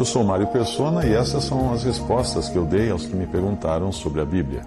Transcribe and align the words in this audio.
Eu 0.00 0.04
sou 0.06 0.24
Mário 0.24 0.46
Persona 0.46 1.04
e 1.04 1.12
essas 1.12 1.44
são 1.44 1.74
as 1.74 1.84
respostas 1.84 2.48
que 2.48 2.56
eu 2.56 2.64
dei 2.64 2.90
aos 2.90 3.04
que 3.04 3.14
me 3.14 3.26
perguntaram 3.26 3.92
sobre 3.92 4.22
a 4.22 4.24
Bíblia. 4.24 4.62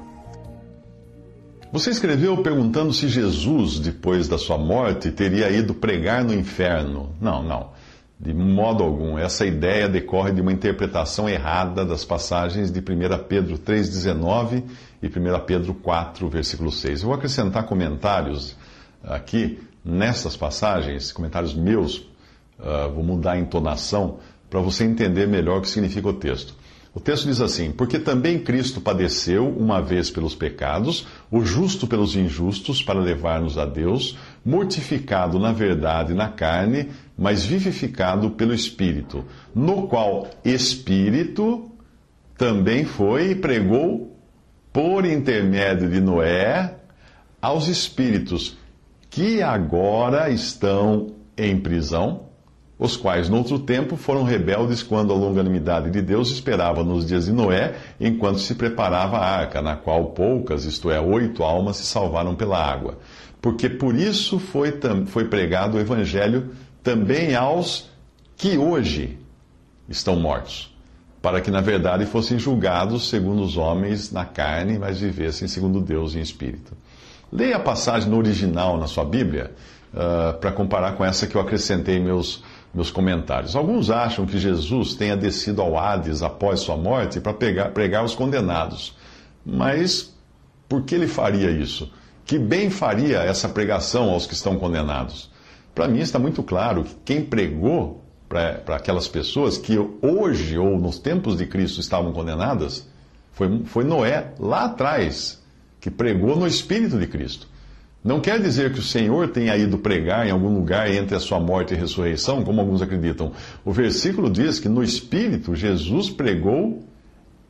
Você 1.72 1.90
escreveu 1.90 2.44
perguntando 2.44 2.94
se 2.94 3.08
Jesus, 3.08 3.80
depois 3.80 4.28
da 4.28 4.38
sua 4.38 4.60
morte, 4.60 5.10
teria 5.10 5.50
ido 5.50 5.74
pregar 5.74 6.24
no 6.24 6.36
inferno. 6.36 7.16
Não, 7.20 7.42
não. 7.42 7.72
De 8.20 8.32
modo 8.32 8.84
algum. 8.84 9.18
Essa 9.18 9.44
ideia 9.44 9.90
decorre 9.90 10.32
de 10.34 10.40
uma 10.40 10.54
interpretação 10.54 11.28
errada 11.28 11.84
das 11.84 12.06
passagens 12.06 12.72
de 12.72 12.80
1 12.80 12.84
Pedro 13.28 13.58
3,19 13.58 14.64
e 15.02 15.08
1 15.08 15.46
Pedro 15.48 15.74
4, 15.74 16.30
versículo 16.30 16.72
6. 16.72 17.02
Eu 17.02 17.08
vou 17.08 17.16
acrescentar 17.16 17.66
comentários 17.66 18.56
aqui 19.04 19.60
nessas 19.84 20.38
passagens, 20.38 21.12
comentários 21.12 21.56
meus, 21.56 21.98
uh, 22.60 22.94
vou 22.94 23.04
mudar 23.04 23.32
a 23.32 23.40
entonação 23.40 24.20
para 24.54 24.62
você 24.62 24.84
entender 24.84 25.28
melhor 25.28 25.58
o 25.58 25.62
que 25.62 25.68
significa 25.68 26.10
o 26.10 26.14
texto. 26.14 26.54
O 26.94 27.00
texto 27.00 27.26
diz 27.26 27.42
assim: 27.42 27.72
Porque 27.72 27.98
também 27.98 28.38
Cristo 28.38 28.80
padeceu 28.80 29.50
uma 29.50 29.82
vez 29.82 30.12
pelos 30.12 30.36
pecados, 30.36 31.08
o 31.32 31.44
justo 31.44 31.88
pelos 31.88 32.16
injustos, 32.16 32.84
para 32.84 33.00
levar-nos 33.00 33.58
a 33.58 33.66
Deus, 33.66 34.16
mortificado 34.46 35.40
na 35.40 35.52
verdade 35.52 36.14
na 36.14 36.30
carne, 36.30 36.92
mas 37.18 37.44
vivificado 37.44 38.30
pelo 38.30 38.54
Espírito, 38.54 39.26
no 39.56 39.88
qual 39.88 40.28
Espírito 40.46 41.72
também 42.38 42.86
foi 42.86 43.32
e 43.32 43.36
pregou 43.36 44.16
por 44.72 45.04
intermédio 45.04 45.90
de 45.90 46.00
Noé 46.00 46.76
aos 47.42 47.68
espíritos 47.68 48.56
que 49.10 49.42
agora 49.42 50.30
estão 50.30 51.08
em 51.36 51.60
prisão 51.60 52.33
os 52.84 52.98
quais, 52.98 53.30
noutro 53.30 53.58
tempo, 53.58 53.96
foram 53.96 54.24
rebeldes 54.24 54.84
quando 54.84 55.14
a 55.14 55.16
longanimidade 55.16 55.90
de 55.90 56.02
Deus 56.02 56.30
esperava 56.32 56.84
nos 56.84 57.06
dias 57.08 57.28
de 57.28 57.32
Noé, 57.32 57.76
enquanto 57.98 58.40
se 58.40 58.56
preparava 58.56 59.16
a 59.16 59.26
arca, 59.26 59.62
na 59.62 59.78
qual 59.78 60.08
poucas, 60.08 60.66
isto 60.66 60.92
é, 60.92 61.00
oito 61.00 61.44
almas, 61.44 61.78
se 61.78 61.86
salvaram 61.86 62.36
pela 62.36 62.62
água. 62.62 62.98
Porque 63.42 63.70
por 63.70 63.96
isso 63.96 64.38
foi, 64.38 64.74
foi 65.06 65.30
pregado 65.30 65.78
o 65.78 65.80
Evangelho 65.80 66.50
também 66.84 67.34
aos 67.34 67.90
que 68.36 68.58
hoje 68.58 69.18
estão 69.88 70.18
mortos, 70.18 70.76
para 71.22 71.40
que 71.40 71.50
na 71.50 71.62
verdade 71.62 72.06
fossem 72.06 72.38
julgados 72.38 73.08
segundo 73.08 73.44
os 73.44 73.56
homens 73.56 74.12
na 74.12 74.26
carne, 74.26 74.78
mas 74.78 75.00
vivessem 75.00 75.48
segundo 75.48 75.80
Deus 75.80 76.16
em 76.16 76.20
espírito. 76.20 76.74
Leia 77.32 77.56
a 77.56 77.62
passagem 77.62 78.10
no 78.10 78.18
original 78.18 78.78
na 78.78 78.88
sua 78.88 79.06
Bíblia, 79.06 79.54
uh, 79.94 80.38
para 80.38 80.52
comparar 80.52 80.98
com 80.98 81.06
essa 81.06 81.26
que 81.26 81.36
eu 81.36 81.40
acrescentei 81.40 81.98
meus 81.98 82.44
meus 82.74 82.90
comentários. 82.90 83.56
Alguns 83.56 83.90
acham 83.90 84.26
que 84.26 84.40
Jesus 84.40 84.96
tenha 84.96 85.16
descido 85.16 85.62
ao 85.62 85.78
Hades 85.78 86.24
após 86.24 86.62
sua 86.62 86.76
morte 86.76 87.20
para 87.20 87.34
pregar 87.34 88.04
os 88.04 88.16
condenados. 88.16 88.96
Mas 89.46 90.14
por 90.68 90.84
que 90.84 90.96
ele 90.96 91.08
faria 91.08 91.52
isso? 91.52 91.92
Que 92.26 92.40
bem 92.40 92.70
faria 92.70 93.20
essa 93.20 93.48
pregação 93.48 94.10
aos 94.10 94.26
que 94.26 94.34
estão 94.34 94.58
condenados? 94.58 95.30
Para 95.76 95.88
mim 95.88 96.00
está 96.00 96.18
muito 96.18 96.42
claro 96.42 96.84
que 96.84 96.96
quem 97.06 97.24
pregou 97.24 98.04
para 98.28 98.76
aquelas 98.76 99.08
pessoas 99.08 99.58
que 99.58 99.78
hoje 100.02 100.58
ou 100.58 100.80
nos 100.80 100.98
tempos 100.98 101.38
de 101.38 101.46
Cristo 101.46 101.80
estavam 101.80 102.12
condenadas 102.12 102.88
foi, 103.34 103.64
foi 103.66 103.84
Noé, 103.84 104.34
lá 104.40 104.66
atrás, 104.66 105.44
que 105.80 105.92
pregou 105.92 106.36
no 106.36 106.48
Espírito 106.48 106.98
de 106.98 107.06
Cristo. 107.08 107.48
Não 108.04 108.20
quer 108.20 108.42
dizer 108.42 108.74
que 108.74 108.80
o 108.80 108.84
Senhor 108.84 109.30
tenha 109.30 109.56
ido 109.56 109.78
pregar 109.78 110.28
em 110.28 110.32
algum 110.32 110.54
lugar 110.54 110.92
entre 110.92 111.16
a 111.16 111.20
sua 111.22 111.40
morte 111.40 111.74
e 111.74 111.78
ressurreição, 111.78 112.44
como 112.44 112.60
alguns 112.60 112.82
acreditam. 112.82 113.32
O 113.64 113.72
versículo 113.72 114.30
diz 114.30 114.60
que 114.60 114.68
no 114.68 114.84
Espírito 114.84 115.56
Jesus 115.56 116.10
pregou 116.10 116.84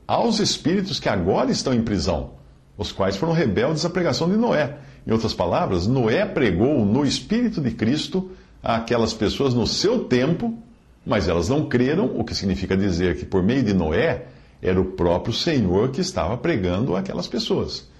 aos 0.08 0.40
espíritos 0.40 1.00
que 1.00 1.10
agora 1.10 1.50
estão 1.50 1.74
em 1.74 1.82
prisão, 1.82 2.32
os 2.78 2.92
quais 2.92 3.18
foram 3.18 3.34
rebeldes 3.34 3.84
à 3.84 3.90
pregação 3.90 4.30
de 4.30 4.38
Noé. 4.38 4.78
Em 5.08 5.12
outras 5.12 5.34
palavras, 5.34 5.88
Noé 5.88 6.24
pregou 6.24 6.86
no 6.86 7.04
Espírito 7.04 7.60
de 7.60 7.72
Cristo 7.72 8.30
àquelas 8.62 9.12
pessoas 9.12 9.56
no 9.56 9.66
seu 9.66 10.04
tempo, 10.06 10.56
mas 11.04 11.28
elas 11.28 11.50
não 11.50 11.68
creram, 11.68 12.06
o 12.16 12.24
que 12.24 12.36
significa 12.36 12.78
dizer 12.78 13.18
que 13.18 13.26
por 13.26 13.42
meio 13.42 13.64
de 13.64 13.74
Noé 13.74 14.26
era 14.62 14.80
o 14.80 14.86
próprio 14.86 15.34
Senhor 15.34 15.90
que 15.90 16.00
estava 16.00 16.38
pregando 16.38 16.96
àquelas 16.96 17.28
pessoas. 17.28 17.92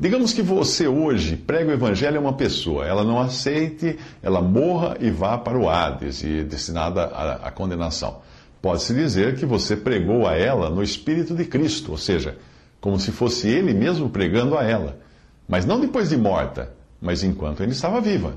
Digamos 0.00 0.32
que 0.32 0.42
você 0.42 0.86
hoje 0.86 1.36
prega 1.36 1.70
o 1.70 1.74
evangelho 1.74 2.18
a 2.18 2.20
uma 2.20 2.32
pessoa, 2.32 2.86
ela 2.86 3.02
não 3.02 3.18
aceite, 3.18 3.98
ela 4.22 4.40
morra 4.40 4.96
e 5.00 5.10
vá 5.10 5.36
para 5.36 5.58
o 5.58 5.68
Hades 5.68 6.22
e 6.22 6.44
destinada 6.44 7.06
à, 7.06 7.48
à 7.48 7.50
condenação. 7.50 8.20
Pode-se 8.62 8.94
dizer 8.94 9.36
que 9.36 9.44
você 9.44 9.76
pregou 9.76 10.24
a 10.24 10.36
ela 10.36 10.70
no 10.70 10.84
Espírito 10.84 11.34
de 11.34 11.44
Cristo, 11.44 11.90
ou 11.90 11.98
seja, 11.98 12.36
como 12.80 13.00
se 13.00 13.10
fosse 13.10 13.48
ele 13.48 13.74
mesmo 13.74 14.08
pregando 14.08 14.56
a 14.56 14.62
ela. 14.62 15.00
Mas 15.48 15.66
não 15.66 15.80
depois 15.80 16.10
de 16.10 16.16
morta, 16.16 16.72
mas 17.00 17.24
enquanto 17.24 17.64
ele 17.64 17.72
estava 17.72 18.00
viva. 18.00 18.34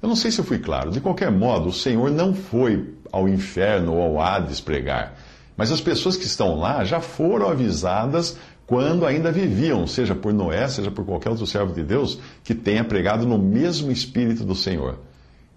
Eu 0.00 0.08
não 0.08 0.16
sei 0.16 0.30
se 0.30 0.38
eu 0.38 0.44
fui 0.44 0.58
claro. 0.58 0.90
De 0.90 1.02
qualquer 1.02 1.30
modo, 1.30 1.68
o 1.68 1.72
Senhor 1.72 2.10
não 2.10 2.32
foi 2.32 2.94
ao 3.12 3.28
inferno 3.28 3.94
ou 3.94 4.02
ao 4.02 4.22
Hades 4.22 4.60
pregar. 4.60 5.18
Mas 5.54 5.70
as 5.70 5.80
pessoas 5.82 6.16
que 6.16 6.24
estão 6.24 6.58
lá 6.58 6.84
já 6.84 7.00
foram 7.00 7.48
avisadas 7.48 8.38
quando 8.68 9.06
ainda 9.06 9.32
viviam, 9.32 9.86
seja 9.86 10.14
por 10.14 10.30
Noé, 10.30 10.68
seja 10.68 10.90
por 10.90 11.02
qualquer 11.02 11.30
outro 11.30 11.46
servo 11.46 11.72
de 11.72 11.82
Deus, 11.82 12.20
que 12.44 12.54
tenha 12.54 12.84
pregado 12.84 13.26
no 13.26 13.38
mesmo 13.38 13.90
espírito 13.90 14.44
do 14.44 14.54
Senhor. 14.54 14.98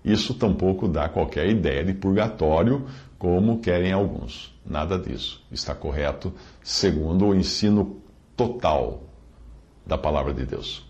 Isso 0.04 0.34
tampouco 0.34 0.88
dá 0.88 1.10
qualquer 1.10 1.50
ideia 1.50 1.84
de 1.84 1.94
purgatório, 1.94 2.86
como 3.20 3.60
querem 3.60 3.92
alguns. 3.92 4.58
Nada 4.66 4.98
disso 4.98 5.44
está 5.52 5.76
correto, 5.76 6.34
segundo 6.64 7.26
o 7.26 7.36
ensino 7.36 8.02
total 8.34 9.04
da 9.86 9.98
palavra 9.98 10.34
de 10.34 10.46
Deus. 10.46 10.90